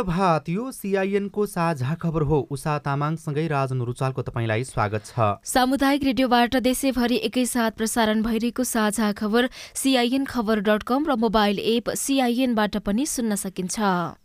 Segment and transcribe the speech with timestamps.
[0.00, 6.04] शुभ प्रभात यो सिआइएनको साझा खबर हो। उषा तामाङसँगै राजन रुचालको तपाईँलाई स्वागत छ। सामुदायिक
[6.04, 12.76] रेडियोबाट देशैभरि एकैसाथ प्रसारण भइरहेको साझा खबर सिआइएन खबर डट कम र मोबाइल एप सिआइएनबाट
[12.80, 13.76] पनि सुन्न सकिन्छ।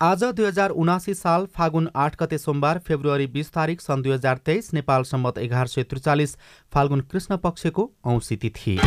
[0.01, 4.37] आज दुई हजार उनासी साल फागुन आठ गते सोमबार फेब्रुअरी बिस तारिक सन् दुई हजार
[4.45, 6.37] तेइस नेपाल सम्मत एघार सय त्रिचालिस
[6.71, 8.79] फाल्गुन कृष्ण पक्षको औँसी तिथि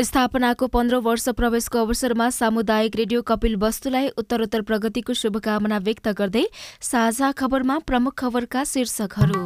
[0.00, 6.44] स्थापनाको पन्ध्र वर्ष प्रवेशको अवसरमा सामुदायिक रेडियो कपिल वस्तुलाई उत्तरोत्तर प्रगतिको शुभकामना व्यक्त गर्दै
[6.80, 9.42] साझा खबरमा प्रमुख खबरका शीर्षकहरू।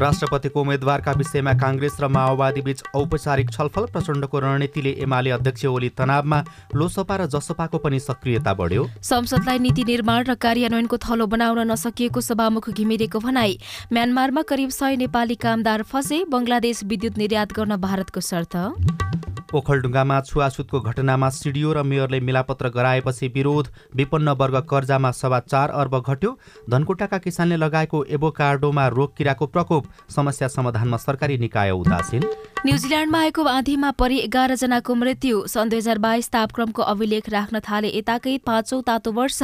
[0.00, 6.38] राष्ट्रपतिको उम्मेद्वारका विषयमा काङ्ग्रेस र माओवादी बीच औपचारिक छलफल प्रचण्डको रणनीतिले एमाले अध्यक्ष ओली तनावमा
[6.74, 12.70] लोसपा र जसपाको पनि सक्रियता बढ्यो। संसदलाई नीति निर्माण र कार्यान्वयनको थलो बनाउन नसकिएको सभामुख
[12.70, 13.58] घिमिरेको भनाई
[13.92, 18.56] म्यानमारमा करिब सय नेपाली कामदार फसे बङ्गलादेश विद्युत निर्यात गर्न भारतको शर्त।
[19.54, 25.98] ओखलढुङ्गामा छुवाछुतको घटनामा सिडिओ र मेयरले मिलापत्र गराएपछि विरोध विपन्न वर्ग कर्जामा सवा चार अर्ब
[26.00, 26.30] घट्यो।
[26.70, 32.22] धनकुटाका किसानले लगाएको एभोकार्डोमा रोग किराको प्रकोप समस्या समाधानमा सरकारी निकाय उदासीन।
[32.62, 37.88] न्युजिल्यान्डमा आएको आँधीमा परि एघार जनाको मृत्यु। सन् दुई हजार बाइस तापक्रमको अभिलेख राख्न थाले
[37.90, 39.42] यताकै पाँचौं तातो वर्ष।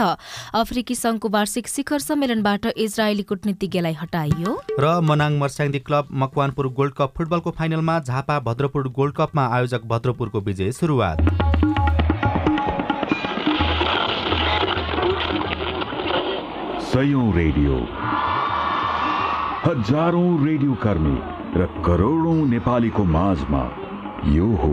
[0.55, 7.15] अफ्रिकी संघको वार्षिक शिखर सम्मेलनबाट इजरायली कूटनीतिज्ञलाई हटाइयो। र Manang Marsyangdi club Makwanpur gold cup
[7.19, 11.19] फुटबलको फाइनलमा झापा भद्रपुर गोल्ड कपमा आयोजक भद्रपुरको विजय सुरुवात।
[16.87, 17.75] सयौं रेडियो।
[19.67, 21.17] हजारौं रेडियो कर्मी।
[21.49, 23.61] र करोडौं नेपालीको माझमा
[24.29, 24.73] यो हो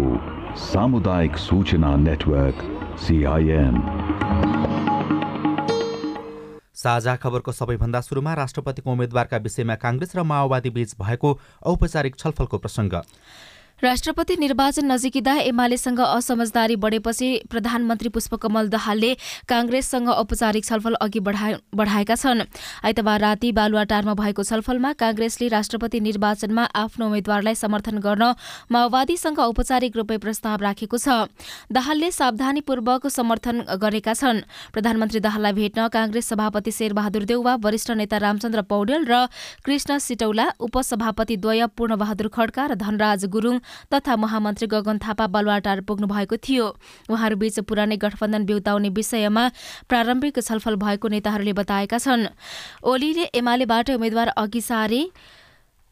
[0.59, 2.57] सामुदायिक सूचना नेटवर्क
[2.99, 3.75] सिआइएन
[6.75, 11.29] साझा खबरको सबैभन्दा सुरुमा राष्ट्रपतिको उम्मेद्वारका विषयमा काङ्ग्रेस र माओवादी बीच भएको
[11.65, 13.01] औपचारिक छलफलको प्रसङ्ग।
[13.83, 19.13] राष्ट्रपति निर्वाचन नजिकिँदा एमालेसँग असमझदारी बढेपछि प्रधानमन्त्री पुष्पकमल दहालले
[19.49, 22.41] काङ्ग्रेससँग औपचारिक छलफल अघि बढाएका छन्।
[22.87, 28.33] आइतबार राति बालुवाटारमा भएको छलफलमा काङ्ग्रेसले राष्ट्रपति निर्वाचनमा आफ्नो उम्मेद्वारलाई समर्थन गर्न
[28.71, 31.27] माओवादीसँग औपचारिक रूपै प्रस्ताव राखेको छ।
[31.67, 34.39] दाहालले सावधानीपूर्वक समर्थन गरेका छन्।
[34.71, 39.27] प्रधानमन्त्री दाहाललाई भेट्न काङ्ग्रेस सभापति शेरबहादुर देउवा वरिष्ठ नेता रामचन्द्र पौडेल र
[39.67, 43.59] कृष्ण सिटौला उपसभापति द्वय पूर्णबहादुर खड्का र धनराज गुरूङ
[43.93, 46.65] तथा महामन्त्री गगन थापा बलुवाटार पुग्नु भएको थियो।
[47.09, 49.43] उहाँहरूबीच पुरानै गठबन्धन बिउताउने विषयमा
[49.89, 52.27] प्रारम्भिक छलफल भएको नेताहरूले बताएका छन्।
[52.83, 55.01] ओलीले एमालेबाट उम्मेद्वार अघि सारे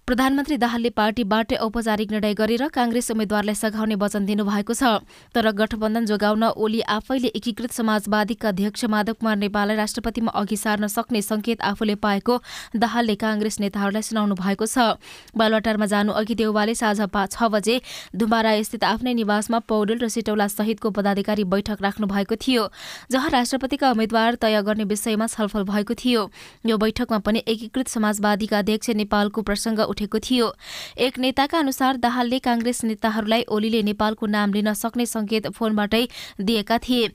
[0.07, 4.99] प्रधानमन्त्री दाहालले पार्टीबाट औपचारिक निर्णय गरेर काङ्ग्रेस उम्मेद्वारलाई सघाउने वचन दिनुभएको छ।
[5.31, 11.21] तर गठबन्धन जोगाउन ओली आफैले एकीकृत समाजवादीका अध्यक्ष माधव कुमार नेपाललाई राष्ट्रपतिमा अघि सार्न सक्ने
[11.23, 12.35] संकेत आफूले पाएको
[12.75, 14.99] दाहालले काङ्ग्रेस नेताहरूलाई सुनाउनु भएको छ।
[15.39, 17.79] बालवाटारमा जानु अघि देउवाले साँझ छ बजे
[18.11, 22.67] धुमारा स्थित आफ्नै निवासमा पौडेल र सिटौला सहितको पदाधिकारी बैठक राख्नु भएको थियो
[23.07, 26.27] जहाँ राष्ट्रपतिका उम्मेद्वार तय गर्ने विषयमा छलफल भएको थियो।
[26.67, 30.53] यो बैठकमा पनि एकीकृत समाजवादीका अध्यक्ष नेपालको प्रसङ्ग उठेको थियो।
[30.97, 36.07] एक नेताका अनुसार दाहालले काङ्ग्रेस नेताहरूलाई ओलीले नेपालको नाम लिन सक्ने संकेत फोनबाटै
[36.41, 37.11] दिएका थिए।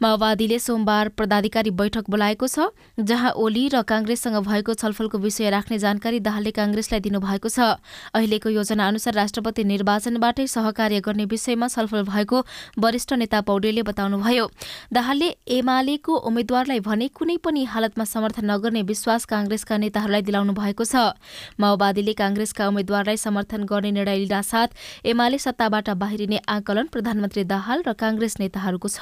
[0.00, 6.18] माओवादीले सोमबार पदाधिकारी बैठक बोलाएको छ जहाँ ओली र काङ्ग्रेससँग भएको छलफलको विषय राख्ने जानकारी
[6.20, 7.78] दाहालले काङ्ग्रेसलाई दिनुभएको छ।
[8.12, 12.38] अहिलेको योजना अनुसार राष्ट्रपति निर्वाचनबाटै सहकार्य गर्ने विषयमा छलफल भएको
[12.76, 14.44] वरिष्ठ नेता पौडेलले बताउनुभयो।
[14.92, 15.28] दाहालले
[15.62, 21.14] एमालेको उम्मेद्वारलाई भने कुनै पनि हालतमा समर्थन नगर्ने विश्वास काङ्ग्रेसका नेताहरूलाई दिलाउनु भएको छ।
[21.56, 24.68] माओवादीले काङ्ग्रेसका उम्मेद्वारलाई समर्थन गर्ने निर्णय लिन साथ
[25.06, 29.00] एमाले सत्ताबाट बाहिरिने आकलन प्रधानमन्त्री दाहाल र काङ्ग्रेस नेताहरूको छ।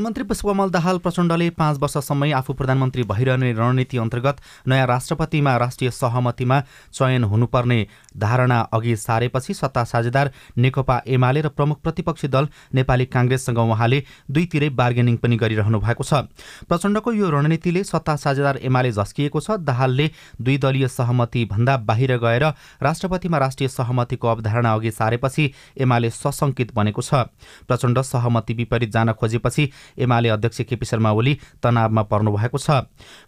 [0.00, 4.36] प्रधानमन्त्री पुष्पकमल दाहाल प्रचण्डले पाँच वर्षसम्मै आफू प्रधानमन्त्री भइरहने रणनीति अन्तर्गत
[4.68, 6.60] नयाँ राष्ट्रपतिमा राष्ट्रिय सहमतिमा
[6.94, 7.86] चयन हुनुपर्ने
[8.16, 14.68] धारणा अघि सारेपछि सत्ता साझेदार नेकपा एमाले र प्रमुख प्रतिपक्षी दल नेपाली काङ्ग्रेससँग उहाँले दुईतिरै
[14.72, 16.24] बार्गेनिङ पनि गरिरहनु भएको छ।
[16.64, 20.10] प्रचण्डको यो रणनीतिले सत्ता साझेदार एमाले झस्किएको छ। दाहालले
[20.40, 22.44] दुई दलीय सहमति भन्दा बाहिर गएर
[22.80, 27.28] राष्ट्रपतिमा राष्ट्रिय सहमतिको अवधारणा अघि सारेपछि एमाले सशङ्कित बनेको छ।
[27.68, 29.70] प्रचण्ड सहमति विपरीत जान खोजेपछि
[30.00, 32.70] एमाले अध्यक्ष केपी शर्मा ओली तनावमा पर्नु भएको छ।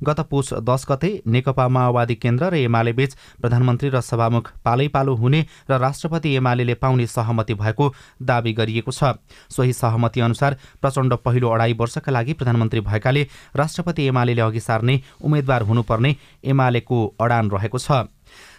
[0.03, 5.15] गत पुष दस गते नेकपा माओवादी केन्द्र र एमाले बीच प्रधानमन्त्री र सभामुख पालै पालो
[5.15, 5.41] हुने
[5.71, 7.93] र राष्ट्रपति एमाले पाउने सहमति भएको
[8.23, 9.15] दावी गरिएको छ।
[9.51, 13.27] सोही सहमति अनुसार प्रचण्ड पहिलो अढाई वर्षका लागि प्रधानमन्त्री भएकाले
[13.57, 18.09] राष्ट्रपति एमाले अघि सार्ने उम्मेद्वार हुनुपर्ने एमालेको अडान रहेको छ।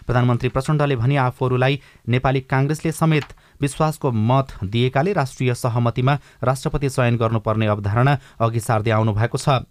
[0.06, 3.24] प्रधानमन्त्री प्रचण्डले भने आफूहरूलाई नेपाली काङ्ग्रेसले समेत
[3.64, 9.64] विश्वासको मत दिएकाले राष्ट्रिय सहमतिमा राष्ट्रपति चयन गर्नुपर्ने अवधारणा अघि सार्दै आउनु भएको छ।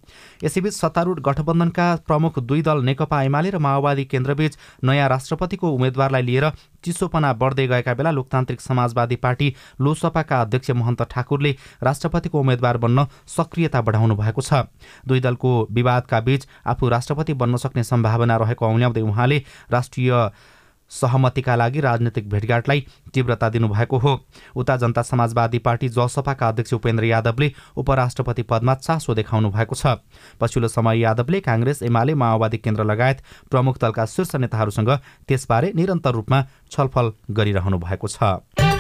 [0.44, 6.50] यसैबीच सत्तारूढ गठबन्धनका प्रमुख दुई दल नेकपा एमाले र माओवादी केन्द्रबीच नयाँ राष्ट्रपतिको उम्मेद्वारलाई लिएर
[6.84, 9.48] चिसोपना बढ्दै गएका बेला लोकतान्त्रिक समाजवादी पार्टी
[9.80, 11.52] लोसपाका अध्यक्ष महन्त ठाकुरले
[11.84, 14.68] राष्ट्रपतिको उम्मेद्वार बन्न सक्रियता बढाउनु भएको छ।
[15.08, 19.38] दुई दलको विवादका बीच आफू राष्ट्रपति बन्न सक्ने सम्भावना रहेको औल्याउँदै उहाँले
[19.72, 20.12] राष्ट्रिय
[20.94, 24.14] सहमतिका लागि राजनैतिक भेटघाटलाई तीव्रता दिनुभएको हो।
[24.56, 29.98] उता जनता समाजवादी पार्टी जसपाका अध्यक्ष उपेन्द्र यादवले उपराष्ट्रपति पदमा चासो देखाउनु भएको छ।
[30.42, 34.92] पछिल्लो समय यादवले काङ्ग्रेस एमाले माओवादी केन्द्र लगायत प्रमुख दलका शीर्ष नेताहरूसँग
[35.28, 38.73] त्यसबारे निरन्तर रूपमा छलफल गरिरहनु भएको छ।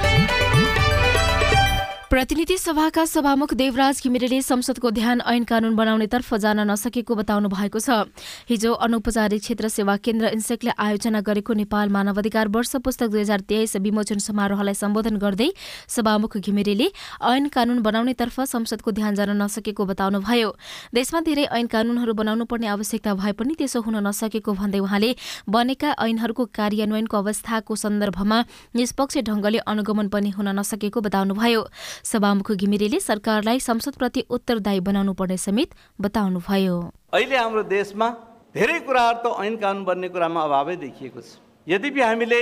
[2.13, 8.05] प्रतिनिधि सभाका सभामुख देवराज घिमिरेले संसदको ध्यान ऐन कानून बनाउनेतर्फ जान नसकेको बताउनु भएको छ।
[8.49, 13.75] हिजो अनौपचारिक क्षेत्र सेवा केन्द्र इन्सेकले आयोजना गरेको नेपाल मानवाधिकार वर्ष पुस्तक दुई हजार तेइस
[13.81, 15.49] विमोचन समारोहलाई सम्बोधन गर्दै
[15.89, 16.91] सभामुख घिमिरेले
[17.23, 20.53] ऐन कानून बनाउनेतर्फ संसदको ध्यान जान नसकेको बताउनुभयो।
[20.93, 25.11] देशमा धेरै ऐन कानूनहरू बनाउनु पर्ने आवश्यकता भए पनि त्यसो हुन नसकेको भन्दै उहाँले
[25.49, 28.39] बनेका ऐनहरूको कार्यान्वयनको अवस्थाको सन्दर्भमा
[28.77, 31.65] निष्पक्ष ढंगले अनुगमन पनि हुन नसकेको बताउनुभयो।
[32.03, 35.69] सभामुख घिमिरेले सरकारलाई संसदप्रति उत्तरदायी बनाउनु पर्ने समेत
[36.01, 36.75] बताउनुभयो।
[37.13, 38.07] अहिले हाम्रो देशमा
[38.55, 42.41] धेरै कुराहरू त ऐन कानुन बन्ने कुरामा अभावै देखिएको छ। यद्यपि हामीले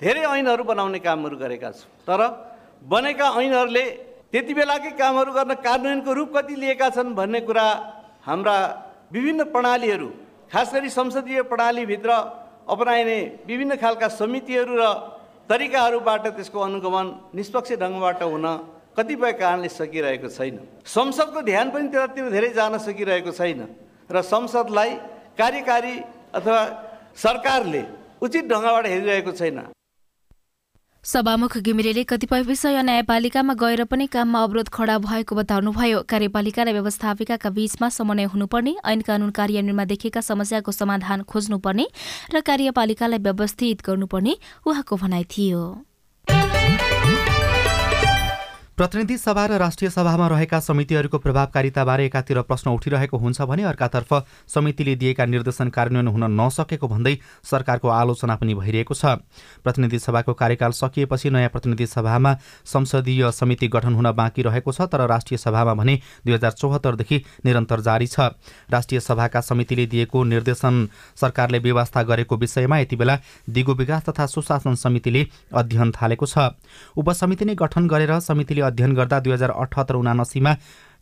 [0.00, 2.20] धेरै ऐनहरू बनाउने कामहरू गरेका छौँ तर
[2.84, 3.84] बनेका ऐनहरूले
[4.32, 7.66] त्यति बेलाकै कामहरू गर्न कार्यान्वयनको रूप कति लिएका छन् भन्ने कुरा
[8.26, 8.56] हाम्रा
[9.14, 10.08] विभिन्न प्रणालीहरू
[10.52, 12.10] खास गरी संसदीय प्रणालीभित्र
[12.66, 14.84] अपनाइने विभिन्न खालका समितिहरू र
[15.50, 18.46] तरिकाहरूबाट त्यसको अनुगमन निष्पक्ष ढङ्गबाट हुन
[18.96, 20.56] कतिपय कारणले सकिरहेको छैन।
[20.86, 23.60] संसदको ध्यान पनि त्यतातिर धेरै जान सकिरहेको छैन
[24.10, 24.90] र संसदलाई
[25.40, 25.94] कार्यकारी
[26.38, 26.60] अथवा
[27.16, 27.82] सरकारले
[28.24, 29.58] उचित ढङ्गबाट हेरिरहेको छैन।
[31.04, 37.50] सभामुख घिमिरेले कतिपय विषय न्यायपालिकामा गएर पनि काममा अवरोध खडा भएको बताउनुभयो। कार्यपालिका र व्यवस्थापिकाका
[37.50, 41.86] बीचमा समन्वय हुनुपर्ने ऐन कानून कार्यान्वयनमा देखिएका समस्याको समाधान खोज्नुपर्ने
[42.34, 45.62] र कार्यपालिकालाई व्यवस्थित गर्नुपर्ने उहाँको भनाइ थियो।
[48.78, 54.12] प्रतिनिधि सभा र राष्ट्रिय सभामा रहेका समितिहरूको प्रभावकारिताबारे एकातिर प्रश्न उठिरहेको हुन्छ भने अर्कातर्फ
[54.48, 59.20] समितिले दिएका निर्देशन कार्यान्वयन हुन नसकेको भन्दै सरकारको आलोचना पनि भइरहेको छ।
[59.60, 62.32] प्रतिनिधि सभाको कार्यकाल सकिएपछि नयाँ प्रतिनिधि सभामा
[62.64, 67.80] संसदीय समिति गठन हुन बाँकी रहेको छ तर राष्ट्रिय सभामा भने दुई हजार चौहत्तरदेखि निरन्तर
[67.82, 68.32] जारी छ।
[68.72, 70.88] राष्ट्रिय सभाका समितिले दिएको निर्देशन
[71.20, 73.18] सरकारले व्यवस्था गरेको विषयमा यति बेला
[73.50, 76.50] दिगो विकास तथा सुशासन समितिले अध्ययन थालेको छ।
[76.96, 80.52] उपसमिति नै गठन गरेर समितिले अध्ययन गर्दा दुई हजार अठहत्तर उनासीमा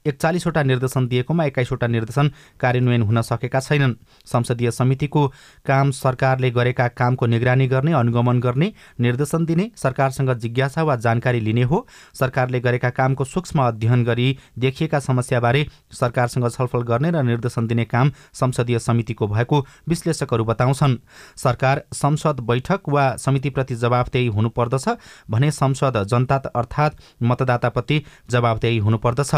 [0.07, 2.31] एकचालिसवटा निर्देशन दिएकोमा एक्काइसवटा निर्देशन
[2.61, 3.95] कार्यान्वयन हुन सकेका छैनन्।
[4.27, 5.27] संसदीय समितिको
[5.67, 11.63] काम सरकारले गरेका कामको निगरानी गर्ने अनुगमन गर्ने निर्देशन दिने सरकारसँग जिज्ञासा वा जानकारी लिने
[11.63, 17.85] हो। सरकारले गरेका कामको सूक्ष्म अध्ययन गरी देखिएका समस्याबारे सरकारसँग छलफल गर्ने र निर्देशन दिने
[17.85, 20.97] काम संसदीय समितिको भएको विश्लेषकहरू बताउँछन्।
[21.37, 24.89] सरकार संसद बैठक वा समितिप्रति जवाबदेही हुनुपर्दछ
[25.31, 29.35] भने संसद जनता अर्थात् मतदाताप्रति जवाबदेही हुनुपर्दछ।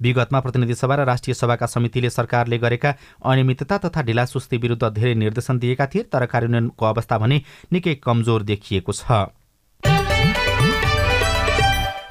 [0.00, 2.94] विगतमा प्रतिनिधि सभा र राष्ट्रिय सभाका समितिले सरकारले गरेका
[3.24, 8.92] अनियमितता तथा ढिलासुस्ती विरुद्ध धेरै निर्देशन दिएका थिए तर कार्यान्वयनको अवस्था भने निकै कमजोर देखिएको
[8.92, 9.26] छ।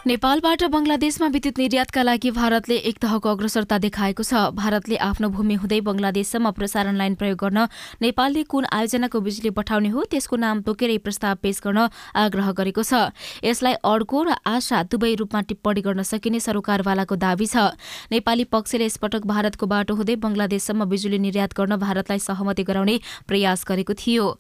[0.08, 5.80] नेपालबाट बङ्गलादेशमा विद्युत निर्यातका लागि भारतले एक तहको अग्रसरता देखाएको छ। भारतले आफ्नो भूमि हुँदै
[5.84, 7.68] बङ्गलादेशसम्म प्रसारण लाइन प्रयोग गर्न
[8.00, 11.92] नेपालले कुन आयोजनाको बिजुली पठाउने हो त्यसको नाम तोकेर प्रस्ताव पेश गर्न
[12.24, 13.12] आग्रह गरेको छ।
[13.44, 17.76] यसलाई अड्को र आशा दुवै रूपमा टिप्पणी गर्न सकिने सरकारवालाको दावी छ।
[18.08, 22.96] नेपाली पक्षले यसपटक भारतको बाटो हुँदै बङ्गलादेशसम्म बिजुली निर्यात गर्न भारतलाई सहमति गराउने
[23.28, 24.32] प्रयास गरेको थियो।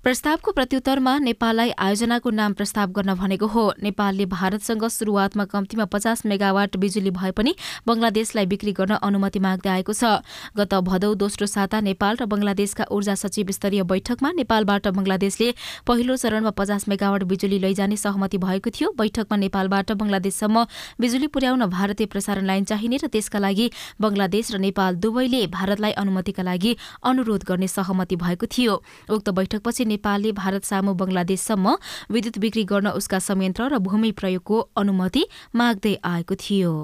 [0.00, 6.76] प्रस्तावको प्रत्युत्तरमा नेपाललाई आयोजनाको नाम प्रस्ताव गर्न भनेको हो। नेपालले भारतसँग सुरुवातमा कम्तीमा पचास मेगावाट
[6.80, 7.52] बिजुली भए पनि
[7.84, 10.24] बंगलादेशलाई बिक्री गर्न अनुमति माग्दै आएको छ।
[10.56, 15.52] गत भदौ दोस्रो साता नेपाल र बंगलादेशका ऊर्जा सचिव स्तरीय बैठकमा नेपालबाट बंगलादेशले
[15.84, 20.64] पहिलो चरणमा पचास मेगावाट बिजुली लैजाने सहमति भएको थियो। बैठकमा नेपालबाट बंगलादेशसम्म
[20.96, 23.68] बिजुली पुर्याउन भारतीय प्रसारण लाइन चाहिने र त्यसका लागि
[24.00, 28.80] बंगलादेश र नेपाल दुवैले भारतलाई अनुमतिका लागि अनुरोध गर्ने सहमति भएको थियो।
[29.12, 31.76] उक्त बैठकपछि नेपालले भारत सामु बंगलादेशसम्म
[32.10, 36.74] विद्युत बिक्री गर्न उसका संयन्त्र र भूमि प्रयोगको अनुमति माग्दै आएको थियो।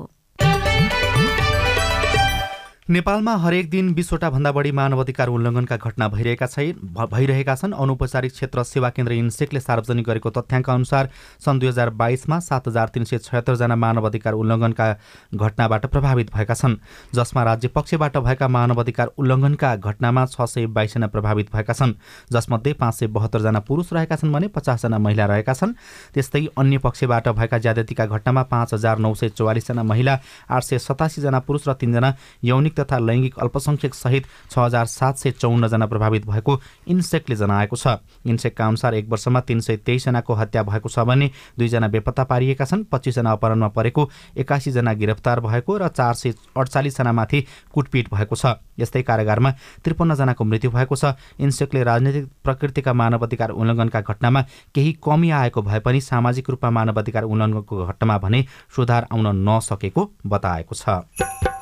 [2.88, 8.62] नेपालमा हरेक दिन बिसवटा भन्दा बढी मानवाधिकार उल्लङ्घनका घटना भइरहेका छैन भइरहेका छन्। अनौपचारिक क्षेत्र
[8.62, 11.08] सेवा केन्द्र इन्सेकले सार्वजनिक गरेको तथ्याङ्क अनुसार
[11.44, 14.86] सन् दुई हजार बाइसमा सात हजार तिन सय छयत्तरजना मानवाधिकार उल्लङ्घनका
[15.34, 16.76] घटनाबाट प्रभावित भएका छन्
[17.14, 21.94] जसमा राज्य पक्षबाट भएका मानवाधिकार उल्लङ्घनका घटनामा छ सय बाइसजना प्रभावित भएका छन्
[22.32, 25.74] जसमध्ये पाँच सय बहत्तरजना पुरुष रहेका छन् भने पचासजना महिला रहेका छन्।
[26.14, 31.38] त्यस्तै अन्य पक्षबाट भएका ज्यादतीका घटनामा पाँच हजार नौ सय चौवालिसजना महिला आठ सय सतासीजना
[31.42, 32.14] पुरुष र तिनजना
[32.44, 37.96] यौनिक तथा लैङ्गिक अल्पसङ्ख्यक सहित छ हजार सात सय चौन्नजना प्रभावित भएको इन्सेकले जनाएको छ।
[38.26, 42.84] इन्सेकका अनुसार एक वर्षमा तिन सय तेइसजनाको हत्या भएको छ भने दुईजना बेपत्ता पारिएका छन्
[42.92, 49.50] पच्चिसजना अपहरणमा परेको एकासीजना गिरफ्तार भएको र चार सय अडचालिसजनामाथि कुटपिट भएको छ। यस्तै कारागारमा
[49.84, 54.42] त्रिपन्नजनाको मृत्यु भएको छ। इन्सेकले राजनैतिक प्रकृतिका मानवाधिकार उल्लङ्घनका घटनामा
[54.74, 58.44] केही कमी आएको भए पनि सामाजिक रूपमा मानवाधिकार उल्लङ्घनको घटनामा भने
[58.76, 61.55] सुधार आउन नसकेको बताएको छ।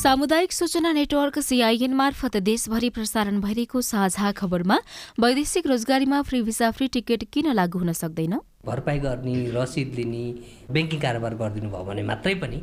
[0.00, 4.78] सामुदायिक सूचना नेटवर्क सिआइएन मार्फत देशभरि प्रसारण भइरहेको साझा खबरमा
[5.20, 8.34] वैदेशिक रोजगारीमा फ्री भिसा फ्री टिकट किन लागू हुन सक्दैन?
[8.66, 10.24] भरपाई गर्ने रसिद लिने
[10.72, 12.58] ब्याङ्किङ कारोबार गरिदिनु भयो भने मात्रै पनि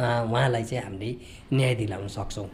[0.00, 1.10] उहाँलाई चाहिँ हामीले
[1.52, 2.48] न्याय दिलाउन सक्छौँ।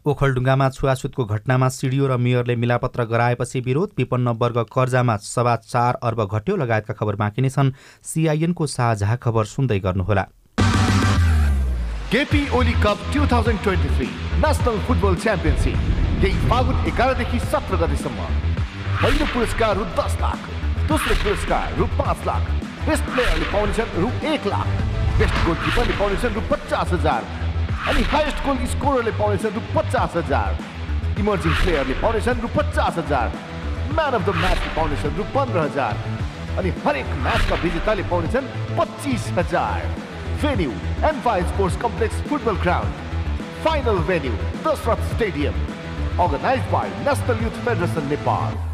[0.00, 6.24] ओखलढुङ्गामा छुवाछुतको घटनामा सिडिओ र मेयरले मिलापत्र गराएपछि विरोध विपन्न वर्ग कर्जामा सभा चार अर्ब
[6.24, 10.24] घट्यो लगायतका खबर बाँकी नै छन्। सिआइएनको साझा खबर सुन्दै गर्नुहोला।
[12.12, 14.08] KP Oli cup two thousand twenty three
[14.40, 15.76] national football championship
[16.24, 18.20] यही फागुन एघारदेखि सत्र गतिसम्म।
[19.04, 20.48] पहिलो पुरस्कार रु दस लाख
[20.88, 22.48] दोस्रो पुरस्कार रु पाँच लाख
[22.88, 24.68] बेस्ट प्लेयरले पाउनेछन् रु एक लाख
[25.20, 27.22] बेस्ट गोलकिपरले पाउनेछन् रु पचास हजार।
[27.88, 30.50] अनि हाइएस्ट गोल स्कोररले पाउनेछन् रु पचास हजार
[31.20, 33.32] इमर्जिङ प्लेयरले पाउनेछन् रु पचास हजार
[33.96, 36.04] म्यान अफ द म्याचले पाउनेछन् रु पन्ध्र हजार
[36.60, 40.08] अनि हरेक म्याचमा विजेताले पाउनेछन् पच्चिस हजार
[40.40, 40.72] Venue,
[41.02, 42.88] N5 Sports Complex Football Ground.
[43.62, 44.32] Final venue,
[44.64, 45.54] Dasrat Stadium.
[46.18, 48.69] Organized by National Youth Federation Nepal.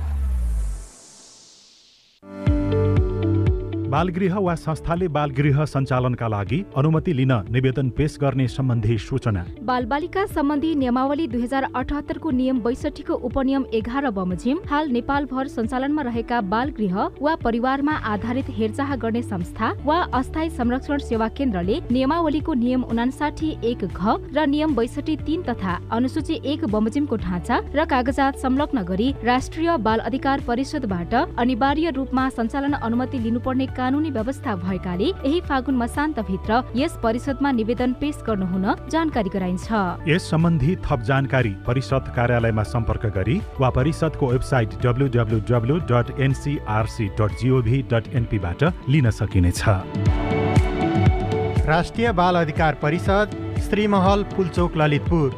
[3.97, 10.75] बालगृह वा संस्थाले बालगृह सञ्चालनका लागि अनुमति लिन निवेदन पेश गर्ने सम्बन्धी सूचना। बालबालिका सम्बन्धी
[10.75, 17.35] नियमावली दुई हजार अठहत्तरको नियम बैसठीको उपनियम एघार बमोजिम हाल नेपालभर सञ्चालनमा रहेका बालगृह वा
[17.45, 24.19] परिवारमा आधारित हेरचाह गर्ने संस्था वा अस्थायी संरक्षण सेवा केन्द्रले नियमावलीको नियम उनासाठी एक घ
[24.37, 30.07] र नियम बैसठी तीन तथा अनुसूची एक बमोजिमको ढाँचा र कागजात संलग्न गरी राष्ट्रिय बाल
[30.11, 37.51] अधिकार परिषदबाट अनिवार्य रूपमा सञ्चालन अनुमति लिनुपर्ने कानुनी व्यवस्था भएकाले यही फागुन मसान्तभित्र यस परिषदमा
[37.53, 39.69] निवेदन पेश गर्नुहुन जानकारी गराइन्छ।
[40.09, 47.39] यस सम्बन्धी थप जानकारी परिषद कार्यालयमा सम्पर्क गरी वा परिषदको website W W W dot NCRC dot
[47.41, 49.63] G O V dot एनपीबाट लिन सकिनेछ।
[51.71, 53.39] राष्ट्रिय बाल अधिकार परिषद
[53.71, 55.31] श्रीमहल पुलचोक ललितपुर।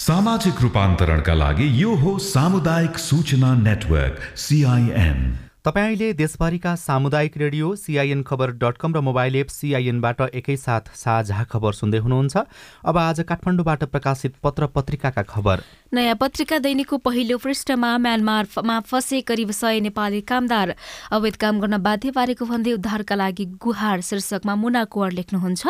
[0.00, 5.20] सामाजिक रूपान्तरणका लागि यो हो सामुदायिक सूचना नेटवर्क सिआइएन
[5.68, 11.72] तपाईँले देशभरिका सामुदायिक रेडियो सिआइएन खबर डट कम र मोबाइल एप सिआइएनबाट एकैसाथ साझा खबर
[11.72, 12.36] सुन्दै हुनुहुन्छ।
[12.84, 19.50] अब आज काठमाडौँबाट प्रकाशित पत्र पत्रिकाका खबर। नयाँ पत्रिका दैनिकको पहिलो पृष्ठमा म्यानमारमा फँसे करिब
[19.50, 20.74] सय नेपाली कामदार।
[21.16, 25.66] अवैध काम गर्न बाध्य पारेको भन्दै उद्धारका लागि गुहार शीर्षकमा मुना कुवर लेख्नुहुन्छ।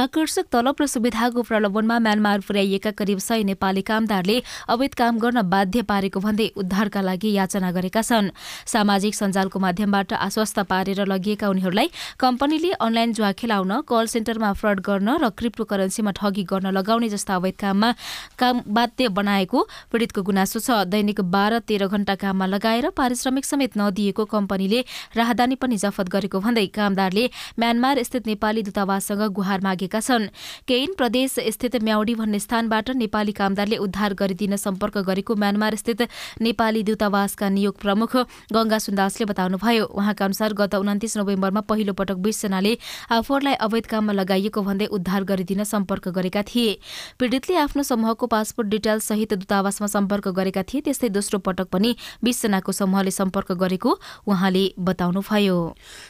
[0.00, 4.36] आकर्षक तलब र सुविधाको प्रलोभनमा म्यानमार पुर्याइएका करिब सय नेपाली कामदारले
[4.72, 8.32] अवैध काम गर्न बाध्य पारेको भन्दै उद्धारका लागि याचना गरेका छन्।
[8.64, 15.20] सामाजिक सञ्जालको माध्यमबाट आश्वस्त पारेर लगिएका उनीहरूलाई कम्पनीले अनलाइन जुवा खेलाउन कल सेन्टरमा फ्रड गर्न
[15.20, 17.94] र क्रिप्टो करेन्सीमा ठगी गर्न लगाउने जस्ता अवैध काममा
[18.40, 24.24] काम बाध्य बनाएको पीड़ितको गुनासो छ। दैनिक बाह्र तेह्र घण्टा काममा लगाएर पारिश्रमिक समेत नदिएको
[24.24, 24.80] कम्पनीले
[25.16, 27.24] राहदानी पनि जफत गरेको भन्दै कामदारले
[27.58, 30.32] म्यानमार स्थित नेपाली दूतावाससँग गुहार मागेका छन्।
[30.64, 36.08] केइन प्रदेश स्थित म्याउडी भन्ने स्थानबाट नेपाली कामदारले उद्धार गरिदिन सम्पर्क गरेको म्यानमार स्थित
[36.40, 38.16] नेपाली दूतावासका नियोग प्रमुख
[38.48, 42.76] गंगा सुन्दास दासले बताउनुभयो। उहाँका अनुसार गत उन्तिस नोभेम्बरमा पहिलो पटक बीसजनाले
[43.10, 46.78] आफूहरूलाई अवैध काममा लगाइएको भन्दै उद्धार गरिदिन सम्पर्क गरेका थिए।
[47.18, 51.90] पीड़ितले आफ्नो समूहको पासपोर्ट डिटेल सहित दूतावासमा सम्पर्क गरेका थिए त्यस्तै दोस्रो पटक पनि
[52.24, 53.90] बीसजनाको समूहले सम्पर्क गरेको
[54.26, 55.58] उहाँले बताउनुभयो।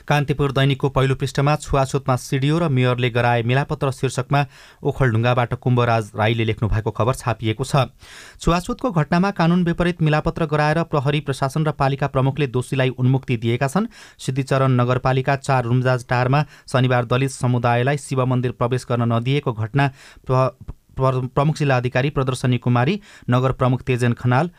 [0.09, 4.41] कान्तिपुर दैनिकको पहिलो पृष्ठमा छुवाछुतमा सिडिओ र मेयरले गराए मिलापत्र शीर्षकमा
[4.83, 7.89] ओखलढुङ्गाबाट कुम्भराज राईले लेख्नु भएको खबर छापिएको छ।
[8.41, 13.87] छुवाछुतको घटनामा कानून विपरीत मिलापत्र गराएर प्रहरी प्रशासन र पालिका प्रमुखले दोषीलाई उन्मुक्ति दिएका छन्।
[14.19, 19.91] सिद्धिचरण नगरपालिका चार रुम्जाज टारमा शनिबार दलित समुदायलाई शिव मन्दिर प्रवेश गर्न नदिएको घटना
[21.00, 24.50] प्रमुख जिल्ला अधिकारी प्रदर्शनी कुमारी नगर प्रमुख तेजेन खनाल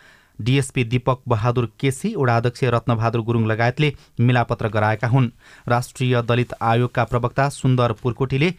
[0.41, 5.29] डिएसपी दीपक बहादुर केसी वडाध्यक्ष रत्नबहादुर गुरुङ लगायतले मिलापत्र गराएका हुन्।
[5.67, 8.53] राष्ट्रिय दलित आयोगका प्रवक्ता सुन्दर पुर्कोटीले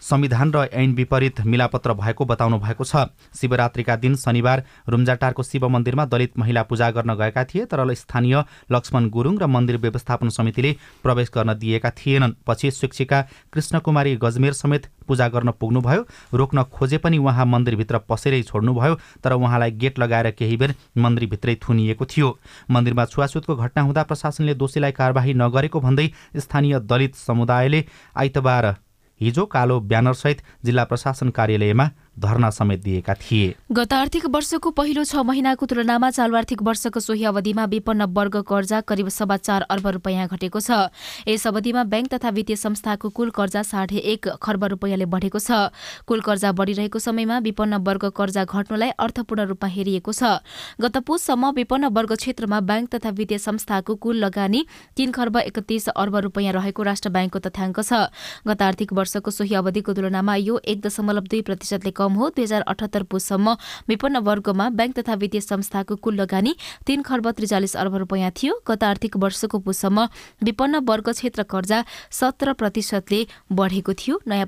[0.00, 6.04] संविधान र ऐन विपरीत मिलापत्र भएको बताउनु भएको छ। शिवरात्रिका दिन शनिबार रुम्जाटारको शिव मन्दिरमा
[6.06, 11.30] दलित महिला पूजा गर्न गएका थिए तर स्थानीय लक्ष्मण गुरुङ र मन्दिर व्यवस्थापन समितिले प्रवेश
[11.34, 13.20] गर्न दिएका थिएनन्। पछि शिक्षिका
[13.52, 19.70] कृष्णकुमारी गजमेर समेत पूजा गर्न पुग्नुभयो। रोक्न खोजे पनि उहाँ मन्दिरभित्र पसेरै छोड्नुभयो तर उहाँलाई
[19.72, 22.38] गेट लगाएर केही बेर मन्दिरभित्रै थुनिएको थियो।
[22.70, 27.84] मन्दिरमा छुवाछुतको घटना हुँदा प्रशासनले दोषीलाई कारवाही नगरेको भन्दै स्थानीय दलित समुदायले
[28.16, 28.74] आइतबार
[29.20, 35.16] हिजो कालो ब्यानरसहित जिल्ला प्रशासन कार्यालयमा धरना समेत दिएका थिए। गत आर्थिक वर्षको पहिलो छ
[35.22, 40.26] महिनाको तुलनामा चालु आर्थिक वर्षको सोही अवधिमा विपन्न वर्ग कर्जा करिब सवा चार अर्ब रुपियाँ
[40.28, 40.88] घटेको छ।
[41.28, 45.68] यस अवधिमा ब्याङ्क तथा वित्तीय संस्थाको कुल कर्जा साढे एक खर्ब रुपियाँले बढेको छ।
[46.06, 50.40] कुल कर्जा बढिरहेको समयमा विपन्न वर्ग कर्जा घट्नुलाई अर्थपूर्ण रूपमा हेरिएको छ।
[50.80, 54.64] गत पुससम्म विपन्न वर्ग क्षेत्रमा ब्याङ्क तथा वित्तीय संस्थाको कुल लगानी
[54.96, 58.08] तीन खर्ब एकतिस अर्ब रुपियाँ रहेको राष्ट्र ब्याङ्कको तथ्याङ्क छ।
[58.48, 62.62] गत आर्थिक वर्षको सोही अवधिको तुलनामा यो एक दशमलव दुई प्रतिशतले कम हो। दुई हजार
[62.64, 63.56] अठहत्तर पुससम्म
[63.88, 66.54] विपन्न वर्गमा ब्याङ्क तथा वित्तीय संस्थाको कुल लगानी
[66.86, 70.08] तीन खर्ब त्रिचालिस अर्ब रुपियाँ थियो। गत आर्थिक वर्षको पुससम्म
[70.44, 73.20] विपन्न वर्ग क्षेत्र कर्जा सत्र प्रतिशतले
[73.52, 74.46] बढेको थियो। नयाँ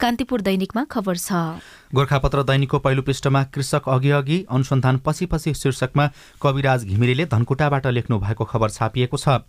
[0.00, 1.62] कान्तिपुर दैनिकमा खबर छ।
[1.94, 6.08] गोर्खापत्र दैनिकको पहिलो पृष्ठमा कृषक अघि अघि अनुसन्धान पछि पछि शीर्षकमा
[6.42, 9.46] कविराज घिमिरेले धनकुटाबाट लेख्नु भएको खबर छापिएको छ।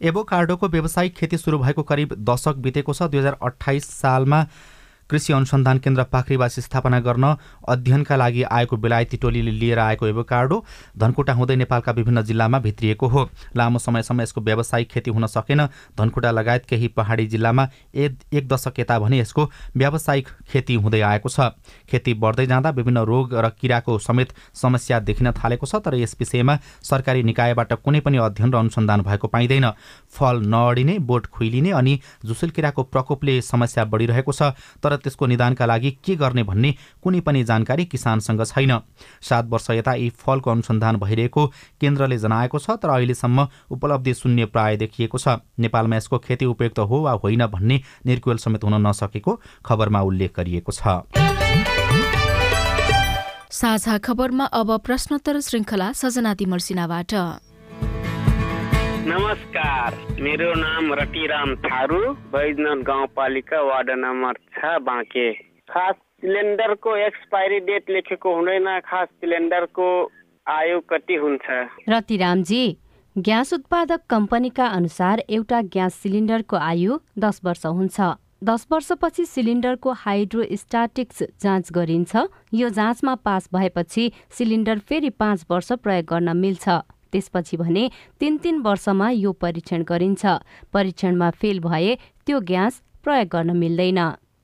[0.00, 3.38] एभोकार्डोको व्यावसायिक खेती सुरु भएको करिब दशक बितेको छ। दुई हजार
[3.80, 4.40] सालमा
[5.10, 7.34] कृषि अनुसन्धान केन्द्र पाखरीवासी स्थापना गर्न
[7.68, 10.62] अध्ययनका लागि आएको बेलायती टोलीले लिएर आएको एभोकार्डो
[10.98, 15.66] धनकुटा हुँदै नेपालका विभिन्न जिल्लामा भित्रिएको हो। लामो समयसम्म यसको व्यावसायिक खेती हुन सकेन।
[15.98, 21.50] धनकुटा लगायत केही पहाडी जिल्लामा एक दशक यता भने यसको व्यावसायिक खेती हुँदै आएको छ।
[21.90, 26.58] खेती बढ्दै जाँदा विभिन्न रोग र किराको समेत समस्या देखिन थालेको छ तर यस विषयमा
[26.82, 29.70] सरकारी निकायबाट कुनै पनि अध्ययन र अनुसन्धान भएको पाइँदैन।
[30.14, 35.90] फल नअडिने बोट खुइलिने अनि झुसुल किराको प्रकोपले समस्या बढिरहेको छ तर त्यसको निदानका लागि
[36.04, 38.72] के गर्ने भन्ने कुनै पनि जानकारी किसानसँग छैन।
[39.22, 41.46] सात वर्ष यता यी फलको अनुसन्धान भइरहेको
[41.80, 47.00] केन्द्रले जनाएको छ तर अहिलेसम्म उपलब्धि शून्य प्राय देखिएको छ। नेपालमा यसको खेती उपयुक्त हो
[47.02, 51.02] वा होइन भन्ने निर्कुल समेत हुन नसकेको खबरमा उल्लेख गरिएको छ।
[53.50, 57.12] साझा खबरमा अब प्रश्नोत्तर श्रृङ्खला सजना तिमर्सिनाबाट
[59.00, 62.00] नमस्कार मेरो नाम रतिराम थारू
[62.32, 65.32] बैजनाथ गाउँपालिका वार्ड नम्बर छ बाँके।
[65.72, 69.88] खास सिलिन्डरको एक्सपायरी डेट लेखेको हुँदैन खास सिलिन्डरको
[70.46, 71.46] आयु कति हुन्छ?
[71.88, 72.76] रतिरामजी
[73.16, 78.00] ग्यास उत्पादक कम्पनीका अनुसार एउटा ग्यास सिलिन्डरको आयु दस वर्ष हुन्छ।
[78.44, 86.04] दस वर्षपछि सिलिन्डरको हाइड्रोस्टाटिक्स जाँच गरिन्छ। यो जाँचमा पास भएपछि सिलिन्डर फेरि पाँच वर्ष प्रयोग
[86.04, 86.68] गर्न मिल्छ।
[87.12, 90.26] त्यसपछि भने तिन तिन वर्षमा यो परीक्षण गरिन्छ।
[90.72, 91.94] परीक्षणमा फेल भए
[92.26, 94.00] त्यो ग्यास प्रयोग गर्न मिल्दैन।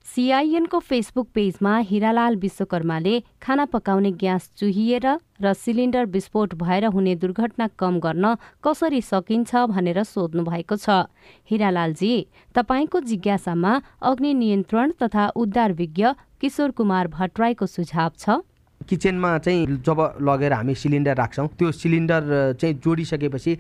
[0.07, 5.07] सिआइएनको फेसबुक पेजमा हिरालाल विश्वकर्माले खाना पकाउने ग्यास चुहिएर
[5.43, 11.11] र सिलिन्डर विस्फोट भएर हुने दुर्घटना कम गर्न कसरी सकिन्छ भनेर सोध्नु भएको छ।
[11.51, 12.15] हिरालालजी
[12.55, 16.07] तपाईँको जिज्ञासामा अग्नि नियन्त्रण तथा उद्धार विज्ञ
[16.41, 18.41] किशोर कुमार भट्टराईको सुझाव छ?
[18.89, 22.23] किचनमा चाहिँ जब लगेर हामी सिलिन्डर राख्छौँ त्यो सिलिन्डर
[22.61, 23.59] चाहिँ जोडिसकेपछि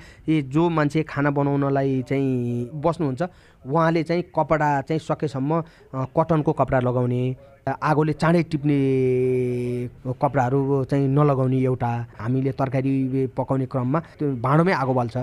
[0.48, 3.22] जो मान्छे खाना बनाउनलाई चाहिँ बस्नुहुन्छ
[3.64, 5.60] उहाँले चाहिँ कपडा चाहिँ सकेसम्म
[6.14, 7.22] कटनको कपडा लगाउने
[7.66, 8.78] आगोले चाँडै टिप्ने
[10.22, 15.16] कपडाहरू चाहिँ नलगाउने एउटा हामीले तरकारी पकाउने क्रममा त्यो भाँडोमै आगो बाल्छ।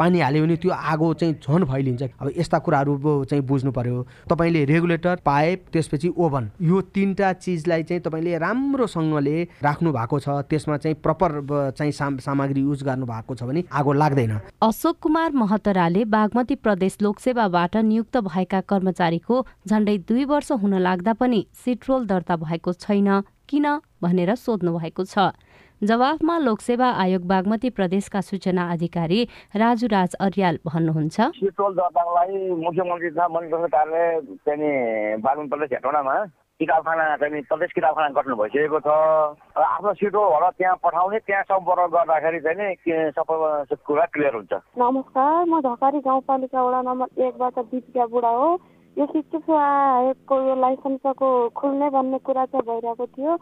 [0.00, 4.64] पानी हाल्यो भने त्यो आगो चाहिँ झन् फैलिन्छ अब यस्ता कुराहरू चाहिँ बुझ्नु पर्यो। तपाईँले
[4.64, 10.96] रेगुलेटर पाइप त्यसपछि ओभन यो तिनवटा चिजलाई चाहिँ तपाईँले राम्रोसँगले राख्नु भएको छ। त्यसमा चाहिँ
[11.04, 11.30] प्रपर
[11.76, 14.32] चाहिँ सामग्री युज गर्नु भएको छ भने आगो लाग्दैन।
[14.62, 21.44] अशोक कुमार महतराले बागमती प्रदेश लोकसेवाबाट नियुक्त भएका कर्मचारीको झण्डै दुई वर्ष हुन लाग्दा पनि
[21.90, 23.08] सिट्रोल दर्ता भएको छैन
[23.50, 23.66] किन
[23.98, 25.34] भनेर सोध्नु भएको छ।
[25.82, 29.20] जवाफमा लोकसेवा आयोग बागमती प्रदेशका सूचना अधिकारी
[29.58, 32.30] राजु राज अर्याल भन्नुहुन्छ। सिटोल दर्तालाई
[32.62, 34.06] मुख्यमन्त्री तथा मन्त्री कार्यालय
[34.46, 36.14] चाहिँ बागमती प्रदेश हेटौँडामा
[36.62, 38.88] किताबखाना चाहिँ प्रदेश किताबखाना गठन भइसकेको छ।
[39.58, 45.98] आफ्नो सिटोलबाट त्यहाँ पठाउने त्यहाँ सम्पर्क गर्दाखेरि चाहिँ सबै कुरा क्लियर हुन्छ। नमस्कार म झकारी
[46.06, 48.50] गाउँपालिका वडा नम्बर एकबाट दिपिका बुढा हो।
[48.98, 53.32] यो शिक्षक आयोगको यो लाइसेन्सको खुल्ने भन्ने कुरा चाहिँ भइरहेको थियो।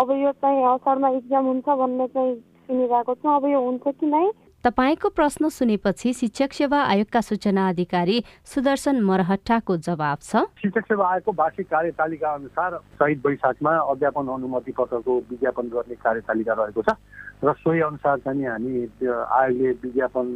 [0.00, 2.34] अब यो चाहिँ असारमा इक्जाम हुन्छ भन्ने चाहिँ
[2.66, 4.26] सुनिरहेको छु। अब यो हुन्छ कि नै?
[4.64, 8.16] तपाईँको प्रश्न सुनेपछि शिक्षक सेवा आयोगका सूचना अधिकारी
[8.48, 15.12] सुदर्शन मरहट्टाको जवाब छ। शिक्षक सेवा आयोगको वार्षिक कार्यतालिका अनुसार शहीद वैशाखमा अध्यापन अनुमति पत्रको
[15.30, 16.96] विज्ञापन गर्ने कार्यतालिका रहेको छ।
[17.44, 18.72] र सोही अनुसार चाहिँ हामी
[19.04, 20.26] आयोगले विज्ञापन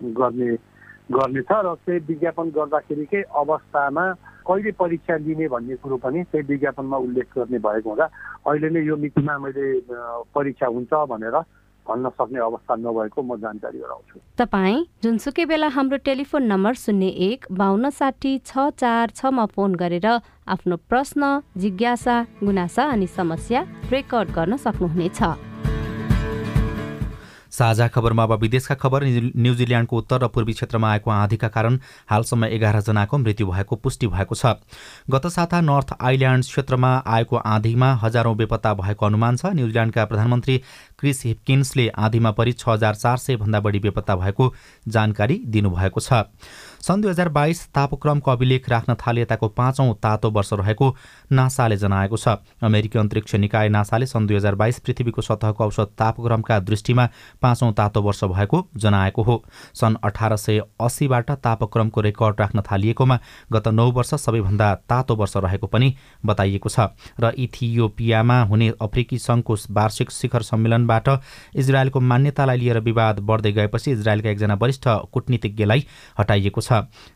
[0.00, 0.48] गर्ने
[1.12, 4.04] गर्नेछ र त्यही विज्ञापन गर्दाखेरिकै अवस्थामा
[4.48, 8.06] कहिले परीक्षा लिने भन्ने कुरो पनि त्यही विज्ञापनमा उल्लेख गर्ने भएको हुँदा
[8.48, 9.66] अहिले नै यो मितिमा मैले
[10.32, 11.36] परीक्षा हुन्छ भनेर
[11.86, 17.40] भन्न सक्ने अवस्था नभएको म जानकारी गराउँछु। तपाईँ जुनसुकै बेला हाम्रो टेलिफोन नम्बर शून्य एक
[17.52, 20.08] बाहन्न साठी छ चार छमा फोन गरेर
[20.48, 21.20] आफ्नो प्रश्न
[21.60, 23.60] जिज्ञासा गुनासा अनि समस्या
[23.92, 25.20] रेकर्ड गर्न सक्नुहुनेछ।
[27.54, 31.78] साझा खबरमा अब विदेशका खबर न्युजिल्यान्डको उत्तर र पूर्वी क्षेत्रमा आएको आँधीका कारण
[32.10, 34.54] हालसम्म एघारजनाको मृत्यु भएको पुष्टि भएको छ।
[35.10, 40.58] गत साता नर्थ आइल्यान्ड क्षेत्रमा आएको आँधीमा हजारौं बेपत्ता भएको अनुमान छ। न्युजिल्यान्डका प्रधानमन्त्री
[40.98, 44.52] क्रिस हिपकिन्सले आँधीमा परि छ हजार चार सय भन्दा बढी बेपत्ता भएको
[44.88, 46.26] जानकारी दिनुभएको छ।
[46.84, 50.88] सन् दुई हजार बाइस तापक्रमको अभिलेख राख्न थाले यताको पाँचौं तातो वर्ष रहेको
[51.32, 52.28] नासाले जनाएको छ।
[52.60, 57.08] अमेरिकी अन्तरिक्ष निकाय नासाले सन् दुई हजार बाइस पृथ्वीको सतहको औसत तापक्रमका दृष्टिमा
[57.42, 59.36] पाँचौं तातो वर्ष भएको जनाएको हो।
[59.74, 63.18] सन् अठार सय अस्सीबाट तापक्रमको रेकर्ड राख्न थालिएकोमा
[63.52, 65.94] गत नौ वर्ष सबैभन्दा तातो वर्ष रहेको पनि
[66.26, 66.88] बताइएको छ
[67.20, 71.08] र इथियोपियामा हुने अफ्रिकी सङ्घको वार्षिक शिखर सम्मेलनबाट
[71.56, 75.86] इजरायलको मान्यतालाई लिएर विवाद बढ्दै गएपछि इजरायलका एकजना वरिष्ठ कूटनीतिज्ञलाई
[76.20, 76.72] हटाइएको छ।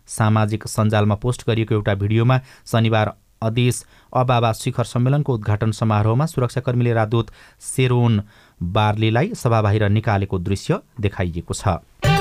[0.08, 2.40] सामाजिक सञ्जालमा पोस्ट गरिएको एउटा भिडियोमा
[2.72, 7.30] शनिबार अदेश अबाबा शिखर सम्मेलनको उद्घाटन समारोहमा सुरक्षाकर्मीले राजदूत
[7.64, 8.22] सेरोन
[8.60, 12.17] बार्लीलाई सभा बाहिर निकालेको दृश्य देखाइएको छ।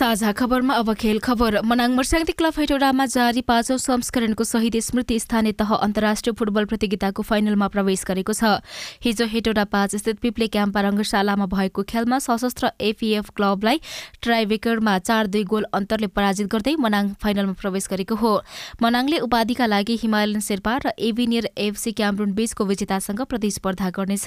[0.00, 5.52] साझा खबरमा अब खेल खबर। मनाङ मर्स्याङ्ती क्लब हेटौडामा जारी पाँचौं संस्करणको शहीद स्मृति स्थानीय
[5.52, 8.64] तह अन्तर्राष्ट्रिय फुटबल प्रतियोगिताको फाइनलमा प्रवेश गरेको छ।
[9.04, 13.80] हिजो हेटौडा पाँच स्थित पिप्ले क्याम्पा रङ्गशालामा भएको खेलमा सशस्त्र एपीएफ क्लबलाई
[14.24, 18.32] ट्राइबेकरमा चार दुई गोल अन्तरले पराजित गर्दै मनाङ फाइनलमा प्रवेश गरेको हो।
[18.80, 24.26] मनाङले उपाधिका लागि हिमालयन शेर्पा र एभिनियर एफसी क्यामरुन बीचको विजेतासँग प्रतिस्पर्धा गर्नेछ।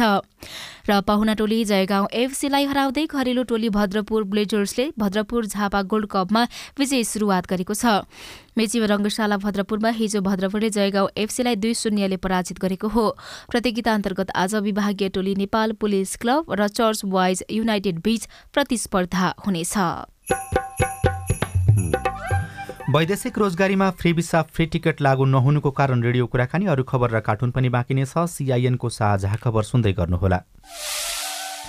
[0.86, 6.44] र पाहुना टोली जयगाउँ एफसीलाई हराउँदै घरेलु टोली भद्रपुर ब्लेजर्सले भद्रपुर झापा गोल्ड कपमा
[6.80, 8.04] विजय सुरुवात गरेको छ।
[8.58, 13.06] मेची रङ्गशाला भद्रपुरमा हिजो भद्रपुरले जयगाउँ एफसीलाई दुई शून्यले पराजित गरेको हो।
[13.50, 19.76] प्रतियोगिता अन्तर्गत आज विभागीय टोली नेपाल पुलिस क्लब र चर्च बोइज युनाइटेड बीच प्रतिस्पर्धा हुनेछ।
[22.94, 27.52] वैदेशिक रोजगारीमा फ्री भिसा फ्री टिकट लागू नहुनुको कारण रेडियो कुराकानी अरू खबर र कार्टुन
[27.52, 30.40] पनि बाँकी नै छ। सिआइएनको साझा खबर सुन्दै गर्नुहोला।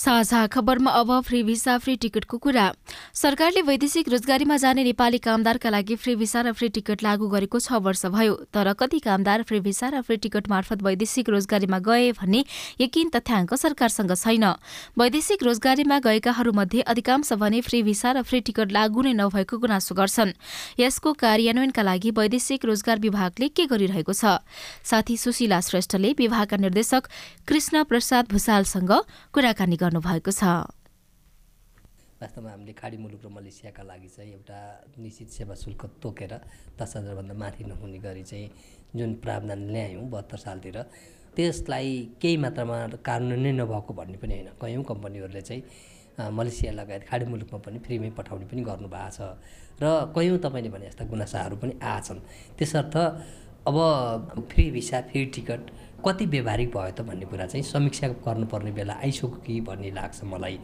[0.00, 2.72] साझा खबरमा अब फ्री भिसा फ्री टिकटको कुरा।
[3.14, 7.72] सरकारले वैदेशिक रोजगारीमा जाने नेपाली कामदारका लागि फ्री भिसा र फ्री टिकट लागू गरेको छ
[7.84, 12.44] वर्ष भयो। तर कति कामदार फ्री भिसा र फ्री टिकट मार्फत वैदेशिक रोजगारीमा गए भन्ने
[12.80, 14.44] यकिन तथ्याङ्क सरकारसँग छैन।
[14.96, 20.32] वैदेशिक रोजगारीमा गएकाहरूमध्ये अधिकांश भने फ्री भिसा र फ्री टिकट लागू नै नभएको गुनासो गर्छन्।
[20.80, 24.40] यसको कार्यान्वयनका लागि वैदेशिक रोजगार विभागले के गरिरहेको छ?
[24.80, 27.02] साथी सुशीला श्रेष्ठले विभागका निर्देशक
[27.44, 28.92] कृष्ण प्रसाद भूषालसँग
[29.36, 30.42] कुराकानी गर्नुभएको छ।
[32.22, 34.58] वास्तवमा हामीले खाडी मुलुक र मलेसियाका लागि चाहिँ एउटा
[35.02, 36.32] निश्चित सेवा शुल्क तोकेर
[36.78, 38.50] दस हजारभन्दा माथि नहुने गरी चाहिँ
[38.94, 40.76] जुन प्रावधान ल्यायौँ बहत्तर सालतिर
[41.34, 41.90] त्यसलाई
[42.22, 45.62] केही मात्रामा कानुन नै नभएको भन्ने पनि होइन। कयौँ कम्पनीहरूले चाहिँ
[46.38, 49.20] मलेसिया लगायत खाडी मुलुकमा पनि फ्रीमै पठाउने पनि गर्नुभएको छ।
[49.82, 52.20] र कयौँ तपाईँले भने जस्ता गुनासाहरू पनि आछन्
[52.58, 52.94] त्यसर्थ
[53.66, 53.76] अब
[54.50, 55.62] फ्री भिसा फ्री टिकट
[56.06, 60.58] कति व्यवहारिक भयो त भन्ने कुरा चाहिँ समीक्षा गर्नुपर्ने बेला आइसक्यो कि भन्ने लाग्छ मलाई।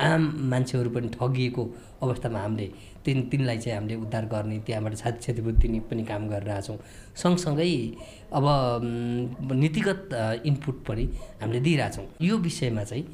[0.00, 1.62] आम मान्छेहरू पनि ठगिएको
[2.02, 2.66] अवस्थामा हामीले
[3.04, 6.78] तिन तिनलाई चाहिँ हामीले उद्धार गर्ने त्यहाँबाट छाती क्षतिपूर्ति पनि काम गरिरहेछौँ।
[7.22, 7.68] सँगसँगै
[8.32, 8.46] अब
[9.52, 10.08] नीतिगत
[10.48, 11.04] इनपुट पनि
[11.42, 13.04] हामीले दिइरहेछौँ। यो विषयमा चाहिँ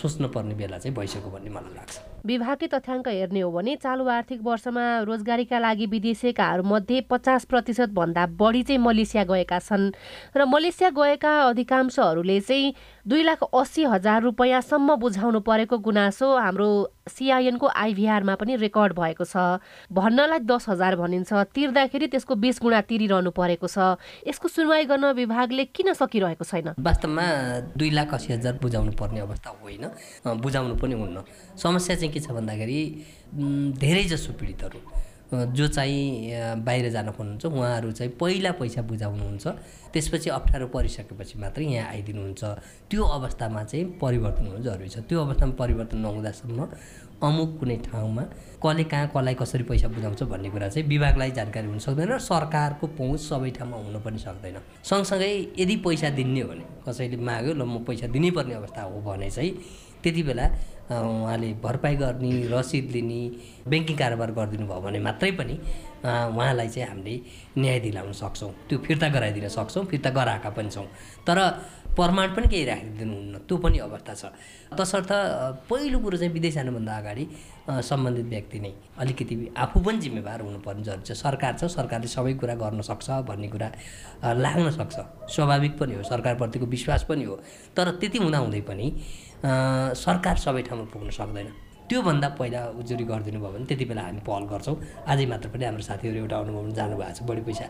[0.00, 4.84] सोच्नुपर्ने बेला चाहिँ भइसक्यो भन्ने मलाई लाग्छ। विभागकै तथ्याङ्क हेर्ने हो भने चालु आर्थिक वर्षमा
[5.02, 9.90] रोजगारीका लागि विदेशिकाहरूमध्ये पचास प्रतिशतभन्दा बढी चाहिँ मलेसिया गएका छन्।
[10.36, 16.68] र मलेसिया गएका अधिकांशहरूले चाहिँ दुई लाख अस्सी हजार रुपियाँसम्म बुझाउनु परेको गुनासो हाम्रो
[17.10, 19.58] सिआइएनको आइभीआरमा पनि रेकर्ड भएको छ।
[19.90, 25.64] भन्नलाई दस हजार भनिन्छ। तिर्दाखेरि त्यसको बिस गुणा तिरिरहनु परेको छ। यसको सुनवाई गर्न विभागले
[25.74, 26.78] किन सकिरहेको छैन?
[26.78, 27.26] वास्तवमा
[27.74, 29.84] दुई लाख अस्सी हजार बुझाउनु पर्ने अवस्था होइन।
[30.38, 31.26] बुझाउनु पनि हुन्न।
[31.58, 32.80] समस्या चाहिँ के छ भन्दाखेरि
[33.82, 34.78] धेरैजसो पीडितहरू
[35.32, 39.46] जो चाहिँ बाहिर जान खोज्नुहुन्छ उहाँहरू चाहिँ पहिला पैसा बुझाउनुहुन्छ
[39.92, 42.42] त्यसपछि अप्ठ्यारो परिसकेपछि मात्रै यहाँ आइदिनुहुन्छ।
[42.90, 46.68] त्यो अवस्थामा चाहिँ परिवर्तन हुनु जरुरी छ। त्यो अवस्थामा परिवर्तन नहुँदासम्म
[47.22, 48.22] अमुक कुनै ठाउँमा
[48.62, 52.86] कसले कहाँ कसलाई कसरी पैसा बुझाउँछ भन्ने कुरा चाहिँ विभागलाई जानकारी हुन सक्दैन र सरकारको
[52.98, 57.62] पहुँच सबै ठाउँमा हुन पनि सक्दैन। सँगसँगै यदि पैसा दिने हो भने कसैले माग्यो ल
[57.62, 59.50] म पैसा दिनैपर्ने अवस्था हो भने चाहिँ
[60.02, 60.46] त्यति बेला
[60.90, 63.20] उहाँले भरपाई गर्ने रसिद लिने
[63.68, 65.54] ब्याङ्किङ कारोबार गरिदिनु भयो भने मात्रै पनि
[66.02, 67.14] उहाँलाई चाहिँ हामीले
[67.58, 70.86] न्याय दिलाउन सक्छौँ। त्यो फिर्ता गराइदिन सक्छौँ फिर्ता गराएका पनि छौँ।
[71.26, 71.38] तर
[71.94, 74.24] प्रमाण पनि केही राखिदिनुहुन्न त्यो पनि अवस्था छ।
[74.74, 75.10] तसर्थ
[75.70, 77.24] पहिलो कुरो चाहिँ विदेश जानुभन्दा अगाडि
[77.68, 82.54] सम्बन्धित व्यक्ति नै अलिकति आफू पनि जिम्मेवार हुनुपर्ने जरुरी छ। सरकार छ सरकारले सबै कुरा
[82.58, 83.68] गर्न सक्छ भन्ने कुरा
[84.34, 84.96] लाग्न सक्छ।
[85.30, 87.36] स्वाभाविक पनि हो सरकारप्रतिको विश्वास पनि हो।
[87.76, 88.86] तर त्यति हुँदाहुँदै पनि
[89.44, 94.44] सरकार सबै ठाउँमा पुग्न सक्दैन। त्योभन्दा पहिला उजुरी गरिदिनु भयो भने त्यति बेला हामी पहल
[94.52, 94.76] गर्छौँ।
[95.10, 97.66] आजै मात्र पनि हाम्रो साथीहरू एउटा अनुभव जानुभएको छ बढी पैसा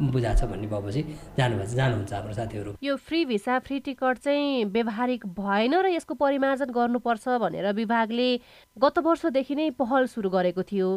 [0.00, 1.02] बुझाएको छ भन्ने भएपछि
[1.38, 6.70] जानुभएको जानुहुन्छ हाम्रो साथीहरू। यो फ्री भिसा फ्री टिकट चाहिँ व्यवहारिक भएन र यसको परिमार्जन
[6.70, 8.28] गर्नुपर्छ भनेर विभागले
[8.76, 10.88] गत वर्षदेखि नै पहल सुरु गरेको थियो।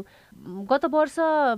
[0.69, 1.15] गत वर्ष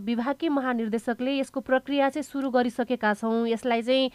[0.08, 4.12] विभागकै महानिर्देशकले यसको प्रक्रिया चाहिँ सुरु गरिसकेका छौँ। यसलाई चाहिँ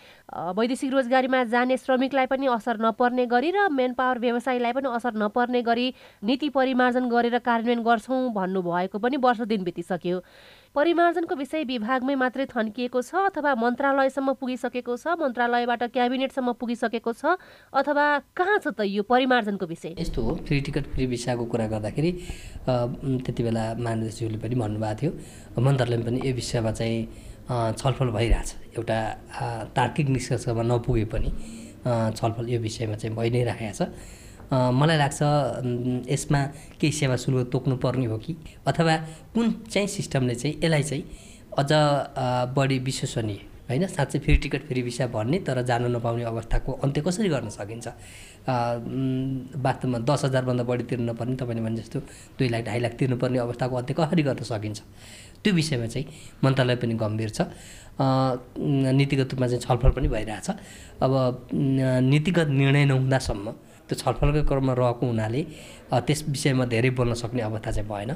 [0.57, 5.63] वैदेशिक रोजगारीमा जाने श्रमिकलाई पनि असर नपर्ने गरी र मेन पावर व्यवसायीलाई पनि असर नपर्ने
[5.63, 5.93] गरी
[6.25, 10.21] नीति परिमार्जन गरेर कार्यान्वयन गर्छौँ भन्नुभएको पनि वर्ष दिन बितिसक्यो।
[10.75, 15.17] परिमार्जनको विषय विभागमै मात्रै थन्किएको छ अथवा मन्त्रालयसम्म पुगिसकेको छ?
[15.17, 17.41] मन्त्रालयबाट क्याबिनेटसम्म पुगिसकेको छ?
[17.73, 18.05] अथवा
[18.37, 19.95] कहाँ छ त यो परिमार्जनको विषय?
[19.99, 22.11] यस्तो हो फ्री टिकट फ्री भिसाको कुरा गर्दाखेरि
[22.69, 25.11] त्यति बेला महानिर्देशकले पनि भन्नुभएको थियो।
[25.57, 27.01] मन्त्रालयमा पनि यो विषयमा चाहिँ
[27.49, 28.99] छलफल भइरहेछ। एउटा
[29.73, 31.29] तार्किक निष्कर्षमा नपुगे पनि
[32.13, 33.89] छलफल यो विषयमा चाहिँ भइ नै राखेको छ।
[34.53, 35.21] मलाई लाग्छ
[36.11, 36.41] यसमा
[36.81, 38.37] केही सेवा शुल्क तोक्नुपर्ने हो कि?
[38.67, 38.97] अथवा
[39.35, 41.05] कुन चाहिँ सिस्टमले चाहिँ यसलाई चाहिँ
[41.59, 41.71] अझ
[42.57, 43.87] बढी विश्वसनीय होइन?
[43.87, 47.89] साँच्चै फ्री टिकट फ्री भिसा भन्ने तर जानु नपाउने अवस्थाको अन्त्य कसरी गर्न सकिन्छ?
[48.49, 52.01] वास्तवमा दस हजारभन्दा बढी तिर्नु नपर्ने तपाईँले भने जस्तो
[52.39, 54.81] दुई लाख ढाई लाख तिर्नुपर्ने अवस्थाको अन्त्य कसरी गर्न सकिन्छ?
[55.45, 56.07] त्यो विषयमा चाहिँ
[56.45, 57.41] मन्त्रालय पनि गम्भीर छ।
[58.97, 60.49] नीतिगत रूपमा चाहिँ छलफल पनि भइरहेछ।
[61.05, 61.13] अब
[61.53, 63.53] नीतिगत निर्णय नहुँदासम्म
[63.89, 65.41] त्यो छलफलकै क्रममा रहेको हुनाले
[66.07, 68.11] त्यस विषयमा धेरै बोल्न सक्ने अवस्था चाहिँ भएन।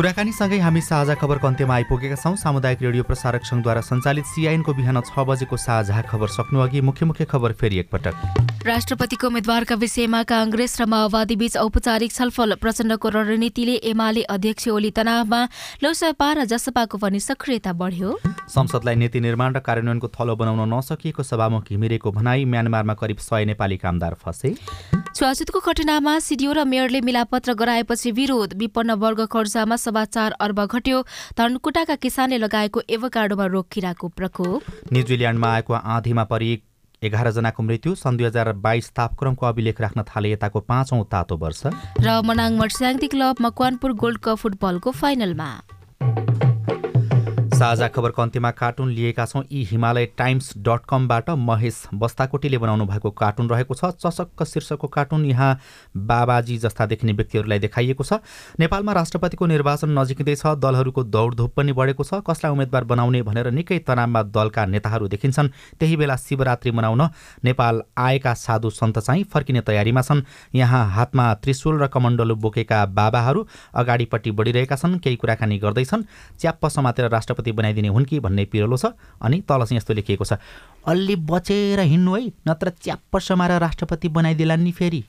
[0.00, 5.12] कुराकानीसँगै हामी साझा खबरको अन्त्यमा आइपुगेका छौँ। सामुदायिक रेडियो प्रसारक सङ्घद्वारा सञ्चालित सिआइएनको बिहान छ
[5.28, 10.84] बजेको साझा खबर सक्नु अघि मुख्य मुख्य खबर फेरि एकपटक। राष्ट्रपतिको उम्मेद्वारका विषयमा काङ्ग्रेस र
[10.88, 15.40] माओवादी बीच औपचारिक छलफल प्रचण्डको रणनीतिले एमाले अध्यक्ष ओली तनावमा
[15.84, 18.16] लोसपा र जसपाको पनि सक्रियता बढ्यो।
[18.48, 23.76] संसदलाई नीति निर्माण र कार्यान्वयनको थलो बनाउन नसकिएको सभामुख घिमिरेको भनाई म्यानमारमा करिब सय नेपाली
[23.76, 24.56] कामदार फसे।
[25.10, 31.02] छुवाछुतको घटनामा सिडिओ र मेयरले मिलापत्र गराएपछि विरोध। विपन्न वर्ग खर्चामा सभा चार अर्ब घट्यो।
[31.34, 36.50] धनकुटाका किसानले लगाएको एभोकाडोमा रोग किराको प्रकोप। न्युजिल्यान्डमा आएको आँधीमा परि
[37.02, 41.62] एघारजनाको मृत्यु। सन् दुई हजार बाइस तापक्रमको अभिलेख राख्न थाले यताको पाँचौँ तातो वर्ष।
[42.06, 45.50] र Manang Marsyangdi club Makwanpur gold cup फुटबलको फाइनलमा।
[47.60, 53.10] साझा खबरको अन्त्यमा कार्टुन लिएका छौँ। यी हिमालय टाइम्स डट कमबाट महेश बस्ताकोटीले बनाउनु भएको
[53.12, 55.50] कार्टुन रहेको छ। चसक्क शीर्षकको कार्टुन यहाँ
[55.92, 58.24] बाबाजी जस्ता देखिने व्यक्तिहरूलाई देखाइएको छ।
[58.56, 63.78] नेपालमा राष्ट्रपतिको निर्वाचन नजिकै छ। दलहरूको दौडधुप पनि बढेको छ। कसलाई उम्मेद्वार बनाउने भनेर निकै
[63.84, 67.02] तनावमा दलका नेताहरू देखिन्छन्। त्यही बेला शिवरात्रि मनाउन
[67.44, 70.24] नेपाल आएका साधु सन्त चाहिँ फर्किने तयारीमा छन्।
[70.56, 73.46] यहाँ हातमा त्रिशूल र कमण्डलु बोकेका बाबाहरू
[73.76, 76.08] अगाडिपट्टि बढिरहेका छन्। केही कुराकानी गर्दैछन्।
[76.40, 80.38] च्याप्प समातेर राष्ट्रपति बनाइदिने हुन् कि भन्ने पिरलो छ अनि तल चाहिँ यस्तो लेखिएको छ।
[80.86, 85.04] अलि बचेर हिँड्नु है नत्र च्याप्प समाएर राष्ट्रपति बनाइदिला नि फेरि।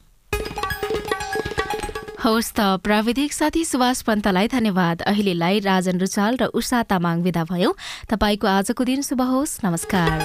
[2.21, 7.73] हवस् त प्राविधिक साथी सुभाष पन्तलाई धन्यवाद। अहिलेलाई राजन रुचाल र उषा तामाङ विदा भयो।
[8.09, 10.17] तपाईँको आजको दिन शुभ होस् नमस्कार।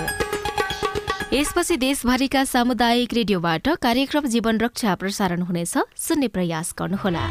[1.32, 7.24] यसपछि देशभरिका सामुदायिक रेडियोबाट कार्यक्रम जीवन रक्षा प्रसारण हुनेछ। सुन्ने प्रयास गर्नुहोला।